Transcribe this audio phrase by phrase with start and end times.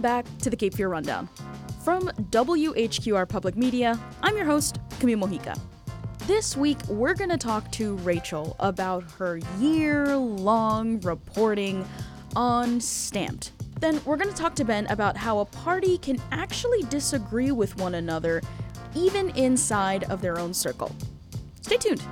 [0.00, 1.28] Welcome back to the Cape Fear Rundown.
[1.84, 5.60] From WHQR Public Media, I'm your host, Camille Mojica.
[6.26, 11.86] This week, we're going to talk to Rachel about her year long reporting
[12.34, 13.52] on Stamped.
[13.80, 17.76] Then, we're going to talk to Ben about how a party can actually disagree with
[17.76, 18.40] one another,
[18.94, 20.96] even inside of their own circle.
[21.60, 22.02] Stay tuned.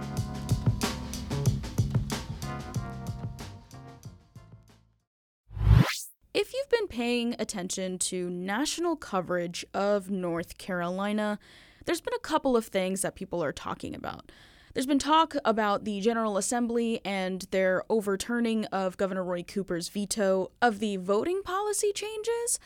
[6.99, 11.39] Paying attention to national coverage of North Carolina,
[11.85, 14.33] there's been a couple of things that people are talking about.
[14.75, 20.51] There's been talk about the General Assembly and their overturning of Governor Roy Cooper's veto
[20.61, 22.59] of the voting policy changes.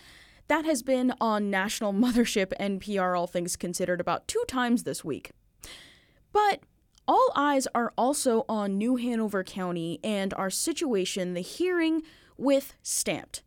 [0.49, 5.33] That has been on national mothership NPR All Things Considered about two times this week.
[6.33, 6.61] But
[7.07, 12.03] all eyes are also on New Hanover County and our situation, the hearing
[12.39, 13.43] with Stamped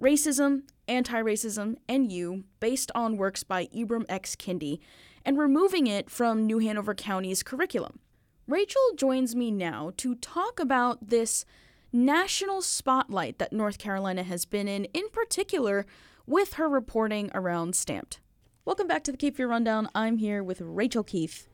[0.00, 4.34] Racism, Anti Racism, and You, based on works by Ibram X.
[4.34, 4.80] Kendi,
[5.26, 7.98] and removing it from New Hanover County's curriculum.
[8.46, 11.44] Rachel joins me now to talk about this
[11.92, 15.84] national spotlight that North Carolina has been in, in particular
[16.26, 18.20] with her reporting around Stamped.
[18.64, 19.88] Welcome back to the Cape Fear Rundown.
[19.94, 21.46] I'm here with Rachel Keith.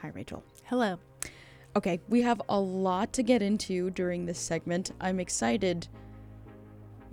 [0.00, 0.42] Hi, Rachel.
[0.64, 0.98] Hello.
[1.76, 4.92] Okay, we have a lot to get into during this segment.
[5.00, 5.88] I'm excited.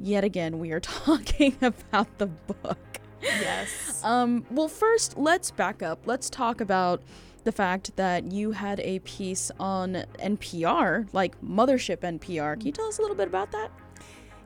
[0.01, 2.77] Yet again, we are talking about the book.
[3.21, 4.01] Yes.
[4.03, 5.99] Um, well, first, let's back up.
[6.05, 7.03] Let's talk about
[7.43, 12.57] the fact that you had a piece on NPR, like Mothership NPR.
[12.57, 13.71] Can you tell us a little bit about that?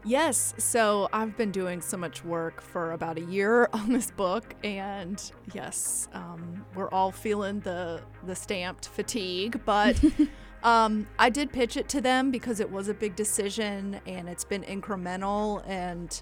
[0.03, 0.53] Yes.
[0.57, 5.21] So I've been doing so much work for about a year on this book, and
[5.53, 9.61] yes, um, we're all feeling the the stamped fatigue.
[9.65, 9.99] But
[10.65, 14.43] um, I did pitch it to them because it was a big decision, and it's
[14.43, 16.21] been incremental, and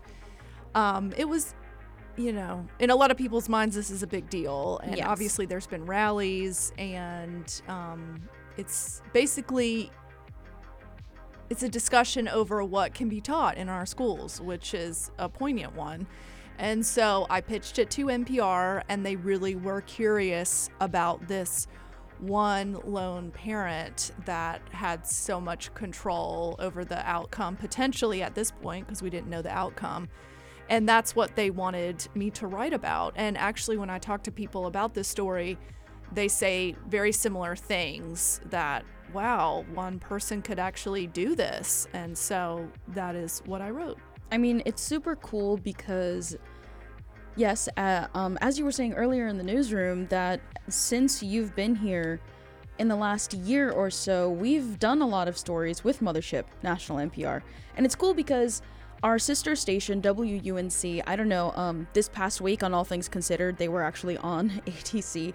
[0.76, 1.56] um, it was
[2.16, 4.80] you know, in a lot of people's minds, this is a big deal.
[4.84, 5.08] And Yes.
[5.08, 8.22] obviously, there's been rallies, and um,
[8.56, 9.90] it's basically
[11.50, 15.76] it's a discussion over what can be taught in our schools, which is a poignant
[15.76, 16.06] one.
[16.60, 21.68] And so I pitched it to NPR, and they really were curious about this
[22.20, 28.88] one lone parent that had so much control over the outcome, potentially at this point,
[28.88, 30.08] because we didn't know the outcome.
[30.70, 33.14] And that's what they wanted me to write about.
[33.16, 35.58] And actually, when I talk to people about this story,
[36.14, 41.88] they say very similar things that, wow, one person could actually do this.
[41.94, 43.98] And so that is what I wrote.
[44.32, 46.38] I mean, it's super cool because,
[47.36, 51.76] yes, uh, um, as you were saying earlier in the newsroom, that since you've been
[51.76, 52.20] here
[52.80, 56.98] in the last year or so, we've done a lot of stories with Mothership, National
[56.98, 57.42] NPR.
[57.76, 58.62] And it's cool because
[59.04, 63.58] our sister station, WUNC, I don't know, um, this past week on All Things Considered,
[63.58, 65.34] they were actually on ATC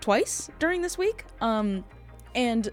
[0.00, 1.24] twice during this week.
[1.40, 1.84] Um,
[2.34, 2.68] and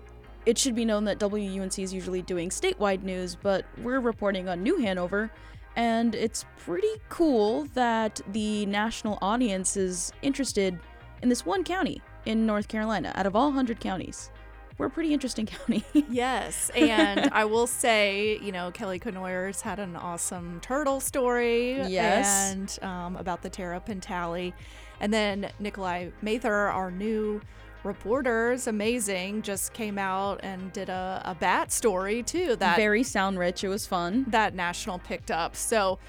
[0.46, 4.62] it should be known that WUNC is usually doing statewide news, but we're reporting on
[4.62, 5.32] New Hanover,
[5.76, 10.80] and it's pretty cool that the national audience is interested
[11.22, 14.32] in this one county in North Carolina out of all 100 counties.
[14.78, 15.84] We're a pretty interesting county.
[16.10, 21.76] Yes, and I will say, you know, Kelly Kenoyer's had an awesome turtle story.
[21.88, 22.52] Yes.
[22.54, 24.54] And um, about the Terra Pentali.
[25.00, 27.42] And then Nikolai Mather, our new
[27.86, 33.04] reporter, is amazing, just came out and did a, a bat story too that Very
[33.04, 33.64] sound rich.
[33.64, 34.26] It was fun.
[34.30, 35.56] that National picked up.
[35.56, 36.00] So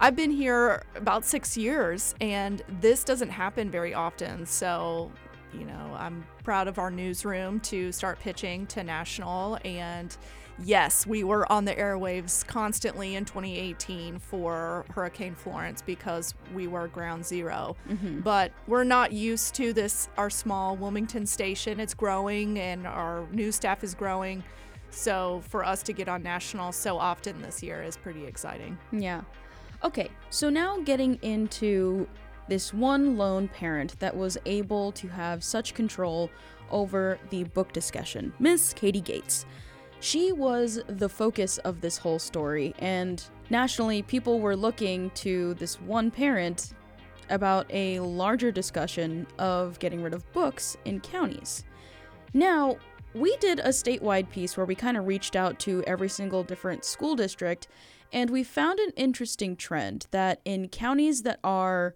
[0.00, 4.46] I've been here about six years, and this doesn't happen very often.
[4.46, 5.12] So,
[5.52, 9.58] you know, I'm proud of our newsroom to start pitching to National.
[9.64, 10.16] And
[10.64, 16.88] yes, we were on the airwaves constantly in 2018 for Hurricane Florence because we were
[16.88, 18.20] ground 0 mm-hmm.
[18.20, 21.80] But we're not used to this, our small Wilmington station.
[21.80, 24.42] It's growing, and our news staff is growing.
[24.90, 28.78] So for us to get on national so often this year is pretty exciting.
[28.92, 29.22] Yeah.
[29.82, 32.06] Okay, so now getting into
[32.48, 36.30] this one lone parent that was able to have such control
[36.70, 39.46] over the book discussion, Miss Katie Gates.
[40.00, 45.78] She was the focus of this whole story, and nationally, people were looking to this
[45.78, 46.72] one parent
[47.28, 51.64] about a larger discussion of getting rid of books in counties.
[52.32, 52.78] Now,
[53.12, 56.84] we did a statewide piece where we kind of reached out to every single different
[56.84, 57.68] school district,
[58.10, 61.94] and we found an interesting trend that in counties that are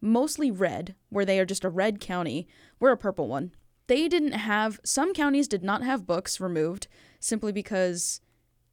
[0.00, 2.48] mostly red, where they are just a red county,
[2.80, 3.52] we're a purple one.
[3.86, 6.88] They didn't have, some counties did not have books removed
[7.24, 8.20] simply because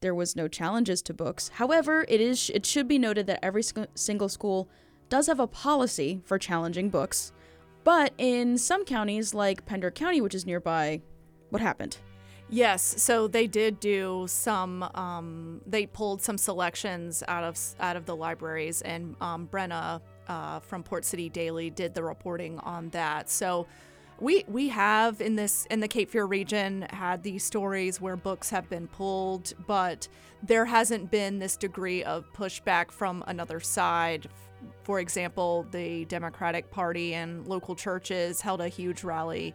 [0.02, 1.48] There was no challenges to books.
[1.54, 4.68] However, it is it should be noted that every sc- single school
[5.08, 7.32] does have a policy for challenging books.
[7.84, 11.02] But in some counties like Pender County, which is nearby,
[11.50, 11.98] what happened?
[12.50, 14.82] Yes, so they did do some.
[14.94, 20.58] Um, they pulled some selections out of out of the libraries, and um, Brenna uh,
[20.60, 23.30] from Port City Daily did the reporting on that.
[23.30, 23.68] So
[24.22, 28.50] we we have in this in the Cape Fear region had these stories where books
[28.50, 30.06] have been pulled, but
[30.42, 34.28] there hasn't been this degree of pushback from another side.
[34.84, 39.54] For example, the Democratic Party and local churches held a huge rally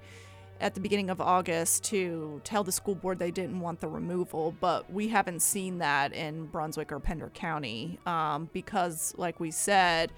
[0.60, 4.54] at the beginning of August to tell the school board they didn't want the removal,
[4.60, 10.12] but we haven't seen that in Brunswick or Pender County um, because, like we said,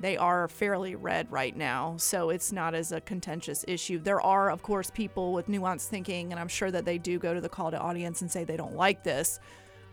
[0.00, 3.98] they are fairly red right now, so it's not as a contentious issue.
[3.98, 7.34] There are, of course, people with nuanced thinking, and I'm sure that they do go
[7.34, 9.40] to the call to audience and say they don't like this,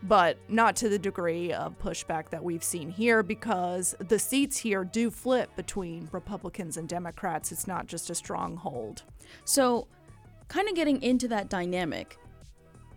[0.02, 4.82] but not to the degree of pushback that we've seen here because the seats here
[4.82, 7.52] do flip between Republicans and Democrats.
[7.52, 9.02] It's not just a stronghold.
[9.44, 9.88] So,
[10.48, 12.18] kind of getting into that dynamic,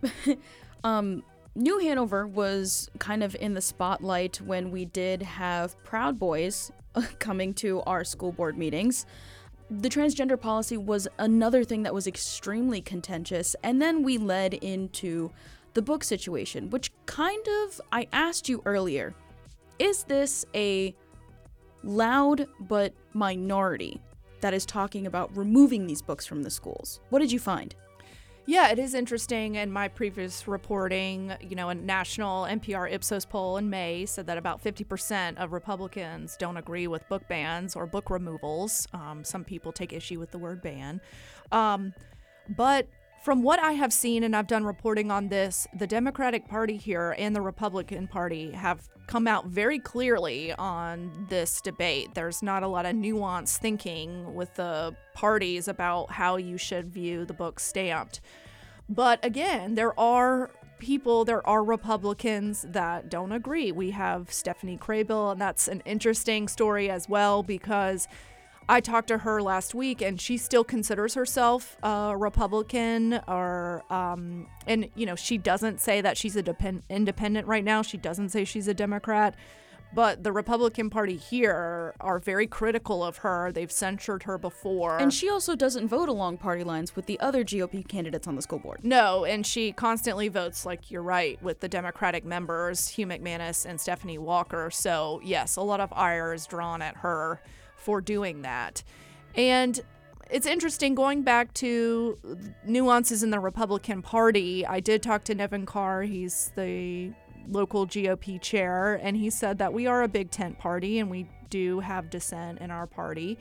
[0.84, 1.22] um,
[1.54, 6.72] New Hanover was kind of in the spotlight when we did have Proud Boys
[7.18, 9.06] coming to our school board meetings.
[9.70, 15.30] The transgender policy was another thing that was extremely contentious, and then we led into
[15.74, 19.14] the book situation, which kind of I asked you earlier.
[19.78, 20.94] Is this a
[21.82, 24.00] loud but minority
[24.42, 27.00] that is talking about removing these books from the schools?
[27.08, 27.74] What did you find?
[28.44, 29.54] Yeah, it is interesting.
[29.54, 34.36] In my previous reporting, you know, a national NPR Ipsos poll in May said that
[34.36, 38.88] about 50% of Republicans don't agree with book bans or book removals.
[38.92, 41.00] Um, some people take issue with the word ban.
[41.52, 41.94] Um,
[42.48, 42.88] but
[43.22, 47.14] from what I have seen, and I've done reporting on this, the Democratic Party here
[47.16, 52.14] and the Republican Party have come out very clearly on this debate.
[52.14, 57.24] There's not a lot of nuanced thinking with the parties about how you should view
[57.24, 58.20] the book stamped.
[58.88, 63.70] But again, there are people, there are Republicans that don't agree.
[63.70, 68.08] We have Stephanie Kraybill, and that's an interesting story as well because
[68.68, 74.46] I talked to her last week, and she still considers herself a Republican, or um,
[74.66, 77.82] and you know she doesn't say that she's a depend- independent right now.
[77.82, 79.34] She doesn't say she's a Democrat,
[79.94, 83.52] but the Republican Party here are very critical of her.
[83.52, 87.44] They've censured her before, And she also doesn't vote along party lines with the other
[87.44, 88.80] GOP candidates on the school board.
[88.82, 93.80] no, and she constantly votes like you're right with the Democratic members, Hugh McManus and
[93.80, 94.70] Stephanie Walker.
[94.70, 97.40] So yes, a lot of ire is drawn at her
[97.82, 98.82] for doing that.
[99.34, 99.80] And
[100.30, 102.18] it's interesting going back to
[102.64, 104.66] nuances in the Republican Party.
[104.66, 107.12] I did talk to Nevin Carr, he's the
[107.48, 111.28] local GOP chair, and he said that we are a big tent party and we
[111.50, 113.38] do have dissent in our party.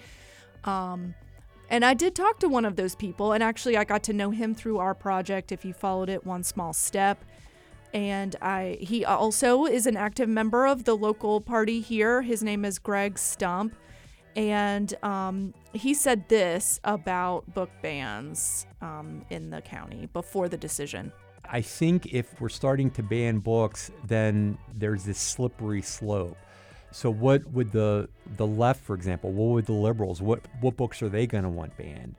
[0.64, 1.16] Um,
[1.70, 4.30] and I did talk to one of those people, and actually, I got to know
[4.30, 5.54] him through our project.
[5.54, 7.24] If you followed it, one small step,
[7.94, 12.24] and I he also is an active member of the local party here.
[12.24, 13.74] His name is Greg Stump,
[14.36, 21.12] and um, he said this about book bans um, in the county before the decision.
[21.46, 26.38] I think if we're starting to ban books, then there's this slippery slope.
[26.92, 31.02] So what would the the left, for example, what would the liberals, what what books
[31.02, 32.16] are they going to want banned?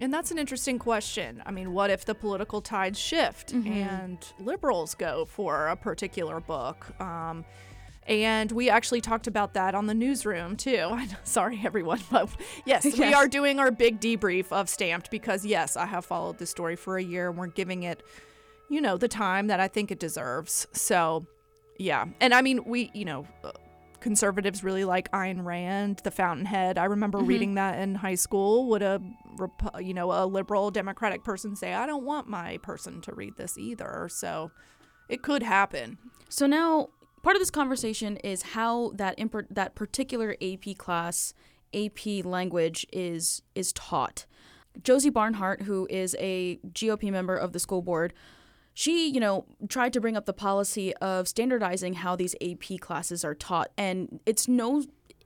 [0.00, 1.42] And that's an interesting question.
[1.44, 6.86] I mean, what if the political tides shift and liberals go for a particular book?
[7.00, 7.44] Um,
[8.08, 10.98] and we actually talked about that on the newsroom too.
[11.24, 12.30] Sorry, everyone, but
[12.64, 16.46] yes, we are doing our big debrief of Stamped because yes, I have followed the
[16.46, 18.02] story for a year and we're giving it,
[18.68, 20.66] you know, the time that I think it deserves.
[20.72, 21.26] So,
[21.78, 23.26] yeah, and I mean, we, you know.
[23.44, 23.52] uh,
[24.00, 26.78] Conservatives really like Ayn Rand, The Fountainhead.
[26.78, 28.68] I remember reading that in high school.
[28.68, 29.02] Would a,
[29.80, 33.58] you know, a liberal Democratic person say, "I don't want my person to read this
[33.58, 34.08] either"?
[34.08, 34.52] So,
[35.08, 35.98] it could happen.
[36.28, 36.90] So now
[37.28, 41.34] part of this conversation is how that imper- that particular AP class
[41.74, 44.24] AP language is is taught.
[44.82, 48.14] Josie Barnhart, who is a GOP member of the school board,
[48.72, 53.26] she, you know, tried to bring up the policy of standardizing how these AP classes
[53.26, 54.84] are taught and it's no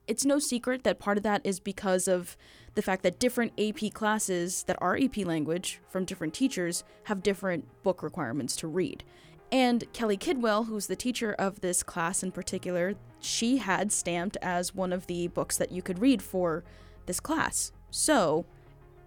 [0.08, 2.36] it's no secret that part of that is because of
[2.74, 7.64] the fact that different AP classes that are AP language from different teachers have different
[7.84, 9.04] book requirements to read.
[9.52, 14.74] And Kelly Kidwell, who's the teacher of this class in particular, she had stamped as
[14.74, 16.64] one of the books that you could read for
[17.04, 17.70] this class.
[17.90, 18.46] So,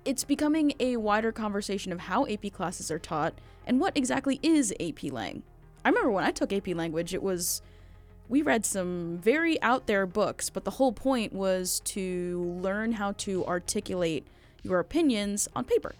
[0.05, 3.33] it's becoming a wider conversation of how AP classes are taught
[3.65, 5.41] and what exactly is AP Lang.
[5.83, 7.63] I remember when I took AP language, it was
[8.29, 13.13] we read some very out there books, but the whole point was to learn how
[13.13, 14.27] to articulate
[14.63, 15.95] your opinions on paper.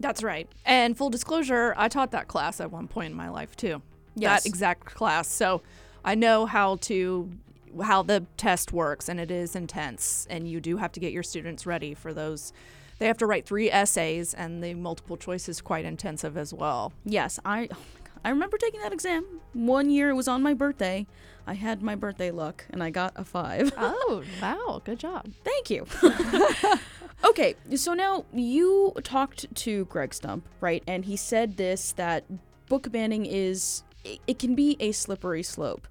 [0.00, 0.48] That's right.
[0.64, 3.82] And full disclosure, I taught that class at one point in my life too.
[4.16, 4.42] Yes.
[4.42, 5.28] That exact class.
[5.28, 5.62] So
[6.04, 7.30] I know how to
[7.84, 11.22] how the test works and it is intense and you do have to get your
[11.22, 12.52] students ready for those
[12.98, 16.92] they have to write three essays and the multiple choice is quite intensive as well.
[17.04, 17.76] Yes, I oh
[18.24, 19.24] I remember taking that exam.
[19.54, 21.06] One year it was on my birthday.
[21.46, 23.72] I had my birthday luck and I got a 5.
[23.78, 24.82] Oh, wow.
[24.84, 25.30] Good job.
[25.42, 25.86] Thank you.
[27.24, 30.82] okay, so now you talked to Greg Stump, right?
[30.86, 32.24] And he said this that
[32.68, 35.86] book banning is it, can be a slippery slope.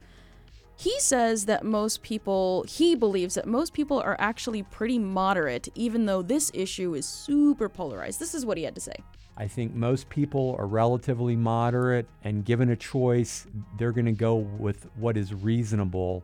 [0.75, 6.05] He says that most people, he believes that most people are actually pretty moderate, even
[6.05, 8.19] though this issue is super polarized.
[8.19, 8.95] This is what he had to say.
[9.35, 13.45] I think most people are relatively moderate, and given a choice,
[13.77, 16.23] they're going to go with what is reasonable.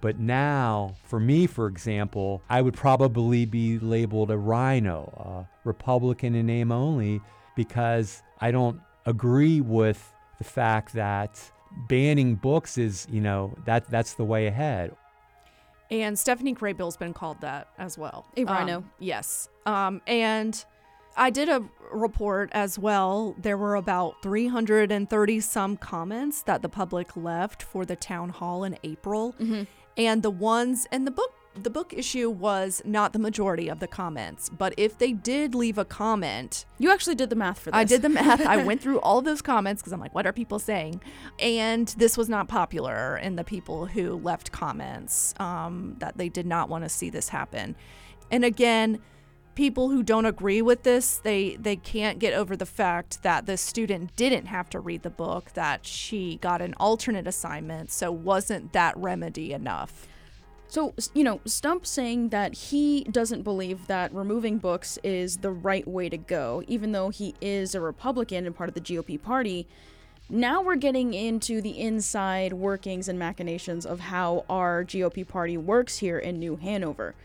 [0.00, 6.34] But now, for me, for example, I would probably be labeled a rhino, a Republican
[6.34, 7.20] in name only,
[7.56, 11.40] because I don't agree with the fact that
[11.88, 14.94] banning books is, you know, that that's the way ahead.
[15.90, 18.26] And Stephanie Kraybill's been called that as well.
[18.36, 18.78] A rhino.
[18.78, 19.48] Um, yes.
[19.64, 20.64] Um, and
[21.16, 23.34] I did a report as well.
[23.38, 28.78] There were about 330 some comments that the public left for the town hall in
[28.84, 29.34] April.
[29.98, 33.88] And the ones and the book the book issue was not the majority of the
[33.88, 37.78] comments, but if they did leave a comment, You actually did the math for this.
[37.78, 38.40] I did the math.
[38.40, 41.00] I went through all those comments because I'm like, what are people saying?
[41.40, 46.46] And this was not popular in the people who left comments um, that they did
[46.46, 47.74] not want to see this happen.
[48.30, 49.00] And again,
[49.58, 53.56] people who don't agree with this, they they can't get over the fact that the
[53.56, 58.72] student didn't have to read the book, that she got an alternate assignment, so wasn't
[58.72, 60.06] that remedy enough?
[60.68, 65.88] So, you know, Stump saying that he doesn't believe that removing books is the right
[65.88, 69.66] way to go, even though he is a Republican and part of the GOP party.
[70.30, 75.98] Now we're getting into the inside workings and machinations of how our GOP party works
[75.98, 77.16] here in New Hanover.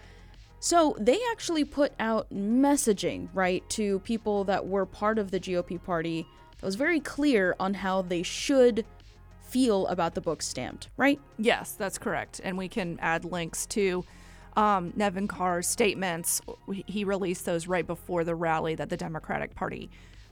[0.63, 5.83] So they actually put out messaging, right, to people that were part of the GOP
[5.83, 6.25] party
[6.57, 8.85] that was very clear on how they should
[9.41, 11.19] feel about the book stamped, right?
[11.37, 12.39] Yes, that's correct.
[12.45, 14.05] And we can add links to
[14.55, 16.39] um, Nevin Carr's statements.
[16.87, 19.89] He released those right before the rally that the Democratic Party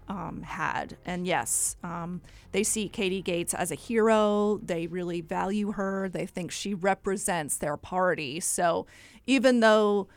[0.08, 0.96] um, had.
[1.06, 2.22] And yes, um,
[2.54, 4.62] they see Katie Gates as a hero.
[4.64, 6.08] They really value her.
[6.08, 8.40] They think she represents their party.
[8.40, 8.88] So
[9.28, 10.08] even though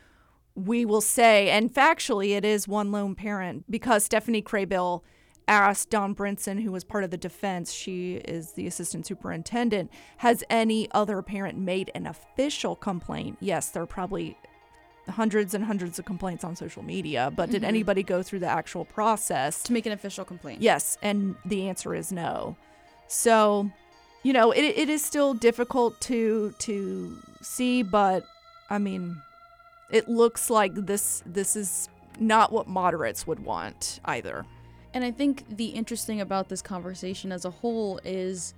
[0.55, 5.01] we will say, and factually, it is one lone parent because Stephanie Kraybill
[5.47, 10.43] asked Don Brinson, who was part of the defense, she is the assistant superintendent, has
[10.49, 13.37] any other parent made an official complaint?
[13.41, 14.37] Yes, there are probably
[15.07, 17.69] hundreds and hundreds of complaints on social media, but did mm-hmm.
[17.69, 19.61] anybody go through the actual process?
[19.63, 20.61] To make an official complaint.
[20.61, 22.55] Yes, and the answer is no.
[23.07, 23.69] So,
[24.23, 28.25] you know, it, it is still difficult to to see, but
[28.69, 29.21] I mean,
[29.89, 31.89] it looks like this this is
[32.19, 34.45] not what moderates would want either.
[34.93, 38.53] And I think the interesting about this conversation as a whole is,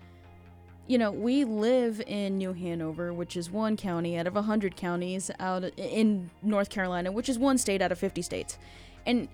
[0.86, 5.32] you know, we live in New Hanover, which is one county out of 100 counties
[5.40, 8.60] out in North Carolina, which is one state out of 50 states.
[9.08, 9.28] And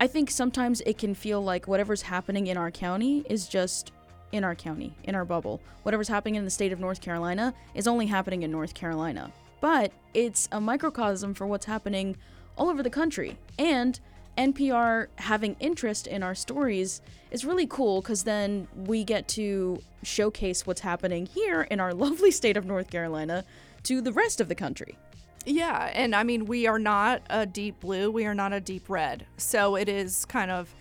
[0.00, 3.92] I think sometimes it can feel like whatever's happening in our county is just
[4.32, 5.60] in our county, in our bubble.
[5.82, 9.30] Whatever's happening in the state of North Carolina is only happening in North Carolina.
[9.60, 12.16] But it's a microcosm for what's happening
[12.56, 13.38] all over the country.
[13.58, 13.98] And
[14.36, 20.66] NPR having interest in our stories is really cool because then we get to showcase
[20.66, 23.44] what's happening here in our lovely state of North Carolina
[23.84, 24.96] to the rest of the country.
[25.44, 28.90] Yeah, and I mean, we are not a deep blue, we are not a deep
[28.90, 29.26] red.
[29.36, 30.74] So it is kind of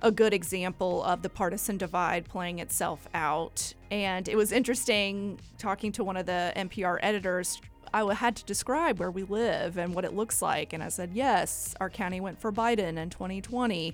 [0.00, 3.74] a good example of the partisan divide playing itself out.
[3.90, 7.60] And it was interesting talking to one of the NPR editors.
[7.92, 10.72] I had to describe where we live and what it looks like.
[10.72, 13.92] And I said, yes, our county went for Biden in 2020.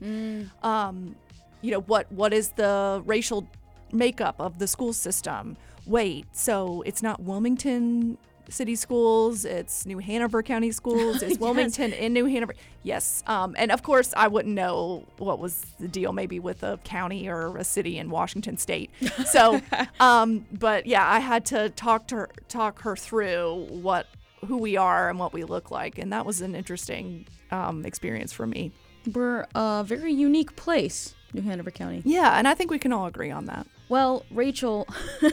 [0.63, 1.17] Um,
[1.63, 3.47] you know, what what is the racial
[3.93, 5.57] makeup of the school system?
[5.87, 11.39] Wait, so it's not Wilmington City Schools, it's New Hanover County Schools, it's Yes.
[11.39, 12.55] Wilmington in New Hanover.
[12.83, 13.23] Yes.
[13.27, 17.29] Um, and of course, I wouldn't know what was the deal maybe with a county
[17.29, 18.91] or a city in Washington State.
[19.27, 19.61] So,
[20.01, 24.07] um, but yeah, I had to talk to her, talk her through what
[24.47, 28.31] who we are and what we look like, and that was an interesting um, experience
[28.33, 28.73] for me.
[29.13, 32.03] We're a very unique place, New Hanover County.
[32.05, 33.67] Yeah, and I think we can all agree on that.
[33.89, 34.87] Well, Rachel,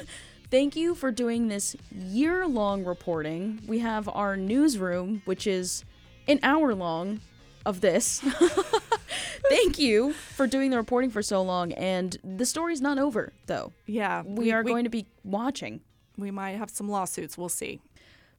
[0.52, 3.62] thank you for doing this year long reporting.
[3.66, 5.84] We have our newsroom, which is
[6.28, 7.22] an hour long
[7.66, 8.20] of this.
[9.50, 11.72] thank you for doing the reporting for so long.
[11.74, 13.72] And the story's not over, though.
[13.88, 15.82] Yeah, We, are going to be watching.
[16.18, 17.38] We might have some lawsuits.
[17.38, 17.80] We'll see.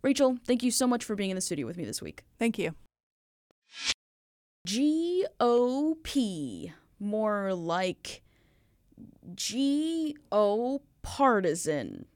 [0.02, 2.22] Rachel, thank you so much for being in the studio with me this week.
[2.38, 2.74] Thank you.
[4.68, 8.22] GOP, more like
[9.34, 12.06] GO partisan.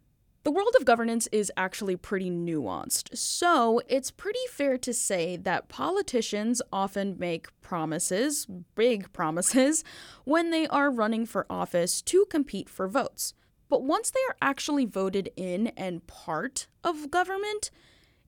[0.47, 5.69] The world of governance is actually pretty nuanced, so it's pretty fair to say that
[5.69, 9.83] politicians often make promises, big promises,
[10.25, 13.35] when they are running for office to compete for votes.
[13.69, 17.73] But once they are actually voted in and part of government,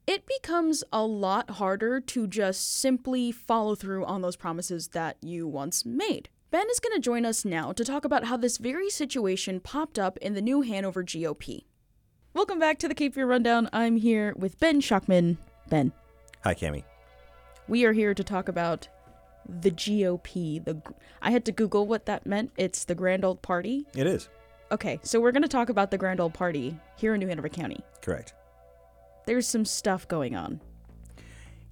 [0.09, 5.47] it becomes a lot harder to just simply follow through on those promises that you
[5.47, 6.31] once made.
[6.51, 9.99] Ben is going to join us now to talk about how this very situation popped
[9.99, 11.65] up in the new Hanover GOP.
[12.33, 13.69] Welcome back to the Cape Fear Rundown.
[13.73, 15.37] I'm here with Ben Schachtman.
[15.69, 15.93] Ben,
[16.45, 16.85] Hi, Cami.
[17.67, 18.89] we are here to talk about
[19.47, 20.65] the GOP.
[20.65, 20.81] The
[21.21, 22.53] I had to Google what that meant.
[22.57, 23.87] It's the Grand Old Party.
[23.95, 24.29] It is
[24.71, 27.49] Okay, so we're going to talk about the Grand Old Party here in New Hanover
[27.49, 27.81] County.
[28.03, 28.33] correct.
[29.27, 30.61] There's some stuff going on.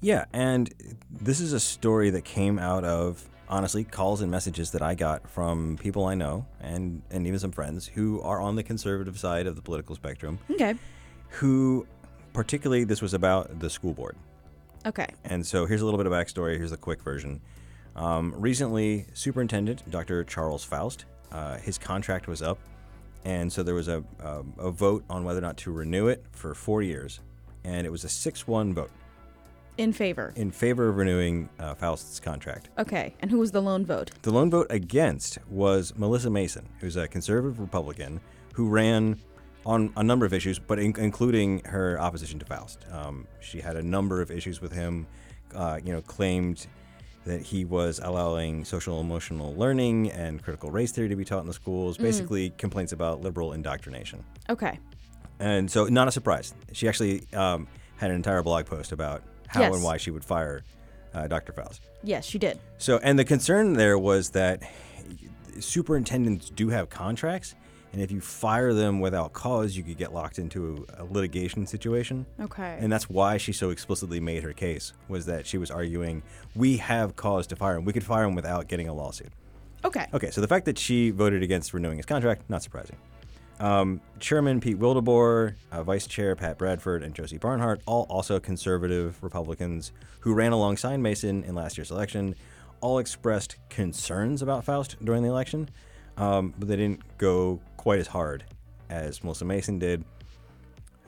[0.00, 0.74] Yeah, and
[1.10, 5.28] this is a story that came out of honestly calls and messages that I got
[5.28, 9.46] from people I know and and even some friends who are on the conservative side
[9.46, 10.38] of the political spectrum.
[10.50, 10.74] Okay.
[11.30, 11.86] Who,
[12.32, 14.16] particularly, this was about the school board.
[14.84, 15.08] Okay.
[15.24, 16.56] And so here's a little bit of backstory.
[16.56, 17.40] Here's the quick version.
[17.96, 20.22] Um, recently, Superintendent Dr.
[20.24, 22.58] Charles Foust, uh, his contract was up,
[23.24, 26.24] and so there was a, a, a vote on whether or not to renew it
[26.30, 27.20] for four years,
[27.64, 28.90] and it was a six-one vote
[29.78, 30.32] In favor.
[30.36, 32.70] in favor of renewing uh, Foust's contract.
[32.78, 33.14] Okay.
[33.20, 34.10] And who was the lone vote?
[34.22, 38.20] The lone vote against was Melissa Mason, who's a conservative Republican
[38.54, 39.20] who ran
[39.66, 42.86] on a number of issues, but in- including her opposition to Foust.
[42.90, 45.06] Um, she had a number of issues with him.
[45.54, 46.66] Uh, you know, claimed
[47.24, 51.46] that he was allowing social emotional learning and critical race theory to be taught in
[51.46, 51.98] the schools.
[51.98, 54.24] Basically, complaints about liberal indoctrination.
[54.48, 54.78] Okay.
[55.38, 56.54] And so, not a surprise.
[56.72, 59.74] She actually um, had an entire blog post about how Yes.
[59.74, 60.62] and why she would fire
[61.14, 61.52] uh, Dr.
[61.52, 61.82] Foust.
[62.02, 62.58] Yes, she did.
[62.78, 64.62] So, and the concern there was that
[65.58, 67.54] superintendents do have contracts,
[67.92, 72.26] and if you fire them without cause, you could get locked into a litigation situation.
[72.40, 72.76] Okay.
[72.78, 76.22] And that's why she so explicitly made her case was that she was arguing
[76.54, 77.84] we have cause to fire him.
[77.84, 79.32] We could fire him without getting a lawsuit.
[79.84, 80.06] okay.
[80.12, 82.96] Okay, so the fact that she voted against renewing his contract, not surprising.
[83.58, 89.22] Um, Chairman Pete Wildeboer, uh, Vice Chair Pat Bradford, and Josie Barnhart, all also conservative
[89.22, 92.34] Republicans who ran alongside Mason in last year's election,
[92.80, 95.70] all expressed concerns about Foust during the election,
[96.16, 98.44] um, but they didn't go quite as hard
[98.90, 100.04] as Melissa Mason did.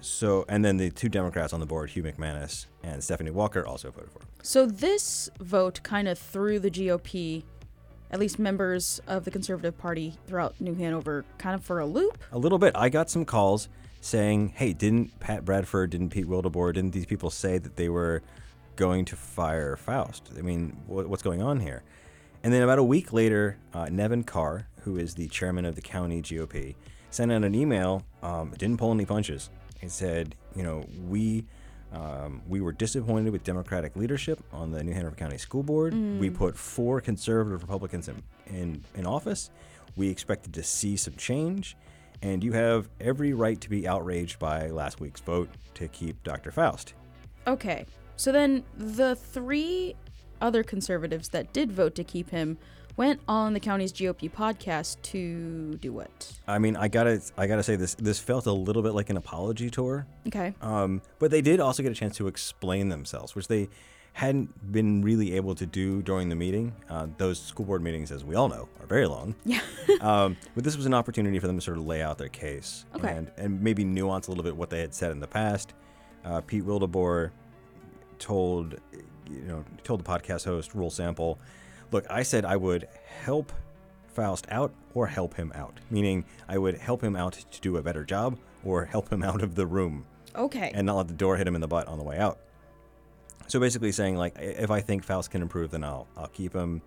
[0.00, 3.90] So, and then the two Democrats on the board, Hugh McManus and Stephanie Walker, also
[3.90, 4.28] voted for him.
[4.42, 7.42] So this vote kind of threw the GOP,
[8.11, 12.18] at least members of the Conservative Party throughout New Hanover, kind of for a loop.
[12.33, 12.75] A little bit.
[12.75, 13.68] I got some calls
[14.01, 18.23] saying, "Hey, didn't Pat Bradford, didn't Pete Wildeboer, didn't these people say that they were
[18.77, 20.31] going to fire Foust?
[20.38, 21.83] I mean, what, what's going on here?"
[22.42, 25.83] And then about a week later, uh, Nevin Carr, who is the chairman of the
[25.83, 26.77] county GOP,
[27.11, 28.05] sent out an email.
[28.23, 29.51] Um, didn't pull any punches.
[29.81, 31.44] He said, "You know, we."
[31.92, 35.94] Um, we were disappointed with Democratic leadership on the New Hanover County School Board.
[36.20, 39.51] We put four conservative Republicans in, in, in office.
[39.96, 41.77] We expected to see some change,
[42.22, 46.51] and you have every right to be outraged by last week's vote to keep Dr.
[46.51, 46.94] Foust.
[47.46, 47.87] Okay.
[48.16, 49.94] So then the three
[50.40, 52.59] other conservatives that did vote to keep him
[52.98, 56.32] went on the county's GOP podcast to do what?
[56.46, 57.94] I mean, I gotta, I gotta say this.
[57.94, 60.52] This felt a little bit like an apology tour, Okay.
[60.61, 63.68] um, but they did also get a chance to explain themselves, which they
[64.14, 66.74] hadn't been really able to do during the meeting.
[66.90, 69.32] Uh, those school board meetings, as we all know, are very long.
[69.44, 69.61] Yeah.
[70.00, 72.84] um, but this was an opportunity for them to sort of lay out their case
[72.96, 73.12] Okay.
[73.12, 75.72] and, and maybe nuance a little bit what they had said in the past.
[76.24, 77.30] Uh, Pete Wildeboer
[78.18, 78.74] told,
[79.30, 81.38] you know, told the podcast host Rule Sample,
[81.90, 82.88] "Look, I said I would
[83.24, 83.53] help
[84.14, 87.83] Foust out or help him out, meaning I would help him out to do a
[87.83, 90.72] better job or help him out of the room Okay.
[90.74, 92.38] and not let the door hit him in the butt on the way out."
[93.46, 96.83] So basically saying like, if I think Foust can improve, then I'll I'll keep him.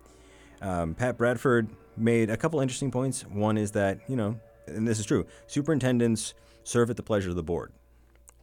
[0.60, 3.22] Um, Pat Bradford made a couple interesting points.
[3.26, 6.34] One is that, you know, and this is true, superintendents
[6.64, 7.72] serve at the pleasure of the board.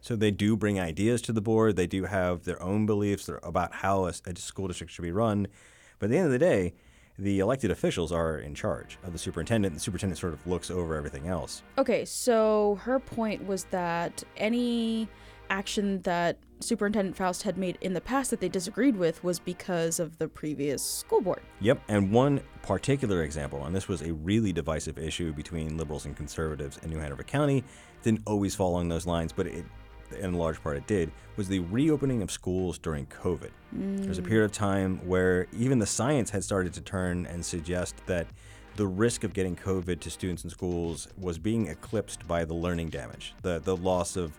[0.02, 1.76] So they do bring ideas to the board.
[1.76, 5.46] They do have their own beliefs about how a, a school district should be run.
[6.00, 6.74] But at the end of the day,
[7.18, 9.74] the elected officials are in charge of the superintendent.
[9.74, 11.62] The superintendent sort of looks over everything else.
[11.78, 15.08] Okay, so her point was that any
[15.50, 19.98] action that Superintendent Foust had made in the past that they disagreed with was because
[20.00, 21.40] of the previous school board.
[21.60, 26.16] Yep, and one particular example, and this was a really divisive issue between liberals and
[26.16, 27.64] conservatives in New Hanover County,
[28.02, 29.64] didn't always fall along those lines, but it,
[30.12, 33.50] in large part it did, was the reopening of schools during COVID.
[33.72, 37.44] There was a period of time where even the science had started to turn and
[37.44, 38.26] suggest that
[38.76, 42.88] the risk of getting COVID to students in schools was being eclipsed by the learning
[42.88, 44.32] damage, the the loss of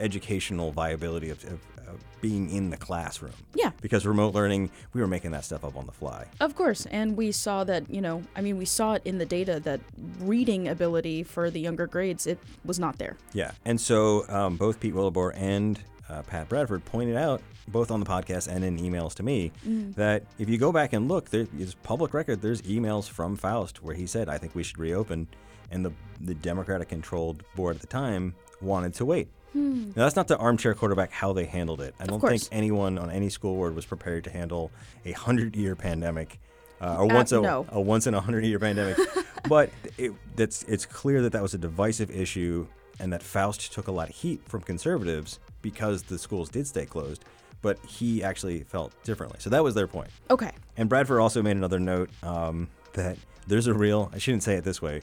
[0.00, 3.32] educational viability of, of, of being in the classroom.
[3.54, 3.70] Yeah.
[3.80, 6.26] Because remote learning, we were making that stuff up on the fly.
[6.40, 9.26] Of course, and we saw that, you know, I mean, we saw it in the
[9.26, 9.80] data that
[10.20, 13.16] reading ability for the younger grades, it was not there.
[13.32, 13.52] Yeah.
[13.64, 18.06] And so um, both Pete Wildeboer and uh, Pat Bradford pointed out, both on the
[18.06, 19.52] podcast and in emails to me,
[19.94, 22.42] that if you go back and look, there is public record.
[22.42, 25.28] There's emails from Foust where he said, "I think we should reopen,"
[25.70, 29.28] and the the Democratic-controlled board at the time wanted to wait.
[29.54, 31.94] Now that's not the armchair quarterback how they handled it.
[31.98, 34.70] I don't think anyone on any school board was prepared to handle
[35.04, 36.38] a hundred-year pandemic.
[36.80, 37.66] Uh, or once a, no.
[37.70, 38.96] a once in a hundred year pandemic,
[39.48, 42.66] but it, that's it's clear that that was a divisive issue,
[42.98, 46.86] and that Foust took a lot of heat from conservatives because the schools did stay
[46.86, 47.24] closed,
[47.62, 49.38] but he actually felt differently.
[49.40, 50.08] So that was their point.
[50.30, 50.52] Okay.
[50.76, 54.64] And Bradford also made another note um, that there's a real, I shouldn't say it
[54.64, 55.02] this way.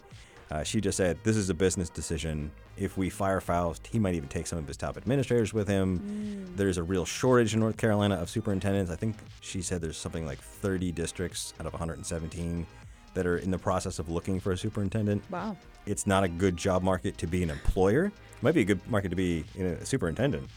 [0.49, 2.51] Uh, she just said, This is a business decision.
[2.77, 6.53] If we fire Foust, he might even take some of his top administrators with him.
[6.55, 8.91] There's a real shortage in North Carolina of superintendents.
[8.91, 12.65] I think she said there's something like 30 districts out of 117
[13.15, 15.23] that are in the process of looking for a superintendent.
[15.31, 15.57] Wow.
[15.87, 18.05] It's not a good job market to be an employer.
[18.05, 20.47] It might be a good market to be you know, a superintendent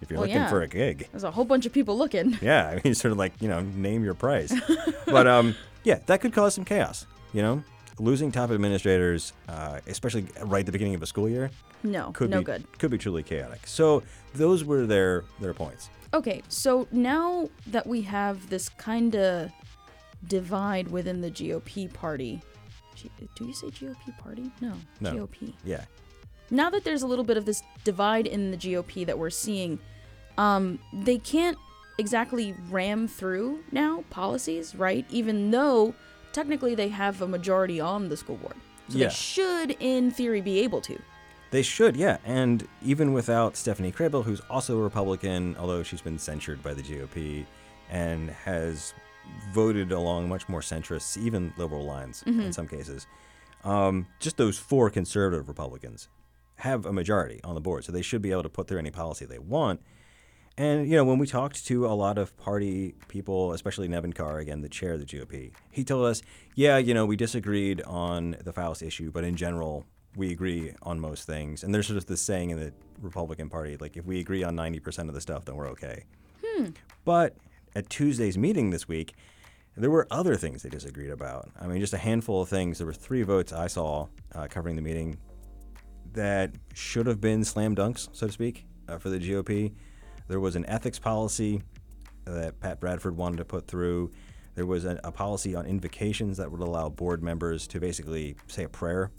[0.00, 0.48] if you're Well, looking yeah.
[0.48, 1.08] for a gig.
[1.12, 2.38] There's a whole bunch of people looking.
[2.42, 4.54] Yeah, I mean, sort of like you know, name your price.
[5.06, 7.06] but um, yeah, that could cause some chaos.
[7.34, 7.64] You know,
[8.00, 11.50] losing top administrators, uh, especially right at the beginning of a school year,
[11.82, 12.78] No, could no be good.
[12.78, 13.66] could be truly chaotic.
[13.66, 14.02] So
[14.34, 15.90] those were their their points.
[16.12, 19.50] Okay, so now that we have this kind of
[20.26, 22.42] divide within the GOP party,
[22.96, 24.50] G- do you say GOP party?
[24.60, 25.12] No, No.
[25.26, 25.54] GOP.
[25.64, 25.84] Yeah,
[26.50, 29.78] Now that there's a little bit of this divide in the GOP that we're seeing,
[30.36, 31.56] um, they can't
[31.98, 35.04] exactly ram through now policies, right?
[35.10, 35.94] Even though
[36.32, 38.56] technically they have a majority on the school board.
[38.88, 39.08] So Yeah.
[39.08, 40.98] they should, in theory, be able to.
[41.52, 41.96] they should.
[41.96, 46.74] Yeah, and even without Stephanie Kraybill, who's also a Republican, although she's been censured by
[46.74, 47.44] the GOP
[47.90, 48.94] and has
[49.52, 53.06] voted along much more centrist, even liberal lines in some cases.
[53.64, 56.08] Um, just those four conservative Republicans
[56.56, 58.90] have a majority on the board, so they should be able to put through any
[58.92, 59.80] policy they want.
[60.60, 64.40] And you know, when we talked to a lot of party people, especially Nevin Carr,
[64.40, 66.20] again the chair of the GOP, he told us,
[66.54, 71.00] "Yeah, you know, we disagreed on the Foust issue, but in general, we agree on
[71.00, 74.20] most things." And there's sort of this saying in the Republican Party, like, if we
[74.20, 76.04] agree on 90% of the stuff, then we're okay.
[77.06, 77.36] But
[77.74, 79.14] at Tuesday's meeting this week,
[79.78, 81.48] there were other things they disagreed about.
[81.58, 82.76] I mean, just a handful of things.
[82.76, 85.16] There were three votes I saw uh, covering the meeting
[86.12, 89.72] that should have been slam dunks, so to speak, uh, for the GOP.
[90.30, 91.60] There was an ethics policy
[92.24, 94.12] that Pat Bradford wanted to put through.
[94.54, 98.64] There was a, a policy on invocations that would allow board members to basically say
[98.64, 99.10] a prayer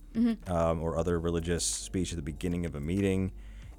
[0.47, 3.31] um, or other religious speech at the beginning of a meeting.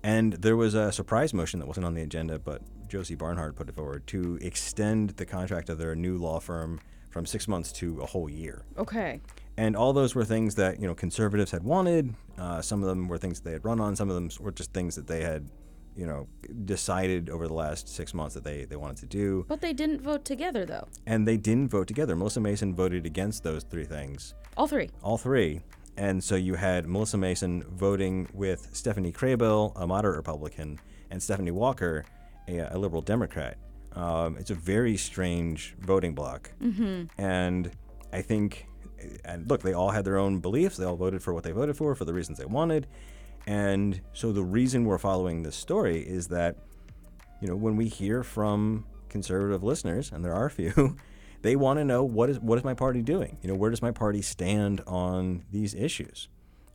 [0.02, 3.68] And there was a surprise motion that wasn't on the agenda, but Josie Barnhart put
[3.68, 8.00] it forward to extend the contract of their new law firm from six months to
[8.00, 8.64] a whole year.
[8.76, 9.20] Okay.
[9.56, 12.14] And all those were things that you know conservatives had wanted.
[12.38, 13.94] Uh, some of them were things that they had run on.
[13.96, 15.48] Some of them were just things that they had,
[15.96, 16.26] you know,
[16.64, 19.44] decided over the last six months that they they wanted to do.
[19.48, 20.88] But they didn't vote together, though.
[21.06, 22.16] And they didn't vote together.
[22.16, 24.90] Melissa Mason voted against those three things, All three.
[25.02, 25.60] all three.
[25.96, 30.78] And so you had Melissa Mason voting with Stephanie Kraybill, a moderate Republican,
[31.10, 32.06] and Stephanie Walker,
[32.48, 33.58] a, a liberal Democrat.
[33.94, 36.50] Um, it's a very strange voting bloc.
[36.62, 37.04] Mm-hmm.
[37.20, 37.70] And
[38.10, 38.66] I think,
[39.26, 40.78] and look, they all had their own beliefs.
[40.78, 42.86] They all voted for what they voted for for the reasons they wanted.
[43.46, 46.56] And so the reason we're following this story is that,
[47.40, 50.96] you know, when we hear from conservative listeners, and there are a few,
[51.42, 53.38] they want to know what is what is my party doing?
[53.42, 56.28] You know, where does my party stand on these issues?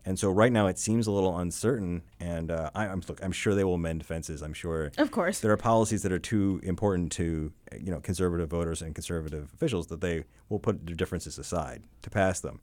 [0.06, 2.02] And so right now it seems a little uncertain.
[2.22, 4.42] And uh, I, I'm look, I'm sure they will mend fences.
[4.42, 5.42] I'm sure Of course.
[5.42, 9.88] there are policies that are too important to you know conservative voters and conservative officials
[9.88, 12.60] that they will put their differences aside to pass them.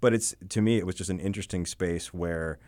[0.00, 2.58] But it's to me it was just an interesting space where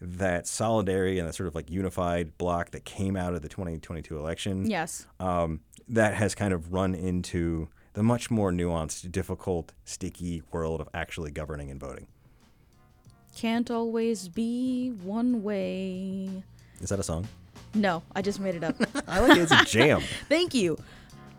[0.00, 4.18] that solidarity and that sort of like unified block that came out of the 2022
[4.18, 5.06] election Yes.
[5.20, 10.88] um, that has kind of run into the much more nuanced, difficult, sticky world of
[10.92, 12.06] actually governing and voting.
[13.34, 16.42] Can't always be one way.
[16.80, 17.26] Is that a song?
[17.74, 18.76] No, I just made it up.
[19.08, 19.42] I like it.
[19.42, 20.02] It's a jam.
[20.28, 20.78] thank you.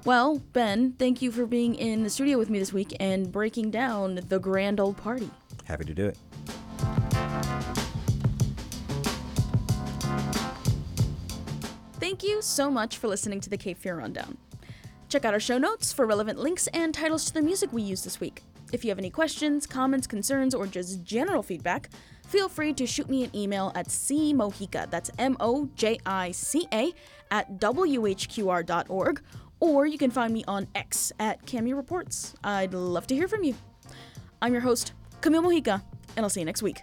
[0.05, 3.71] Well, Ben, thank you for being in the studio with me this week and breaking
[3.71, 5.29] down the grand old party.
[5.65, 6.17] Happy to do it.
[12.07, 14.37] Thank you so much for listening to the Cape Fear Rundown.
[15.09, 18.05] Check out our show notes for relevant links and titles to the music we used
[18.05, 18.43] this week.
[18.71, 21.89] If you have any questions, comments, concerns, or just general feedback,
[22.25, 26.65] feel free to shoot me an email at cmojica, that's M O J I C
[26.71, 26.93] A,
[27.29, 29.21] at whqr.org,
[29.59, 32.35] or you can find me on X at Cameo Reports.
[32.41, 33.53] I'd love to hear from you.
[34.41, 35.81] I'm your host, Camille Mojica,
[36.15, 36.77] and I'll see you next week.